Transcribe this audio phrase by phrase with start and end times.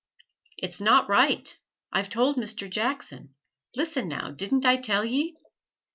[0.57, 1.55] It's not right.
[1.93, 2.67] I've told Mr.
[2.67, 3.35] Jackson.
[3.75, 5.37] Listen now, didn't I tell ye?"